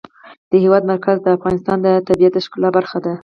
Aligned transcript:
د 0.49 0.53
هېواد 0.63 0.83
مرکز 0.91 1.17
د 1.21 1.27
افغانستان 1.37 1.77
د 1.81 1.87
طبیعت 2.07 2.33
د 2.35 2.37
ښکلا 2.45 2.69
برخه 2.77 2.97
ده. 3.05 3.13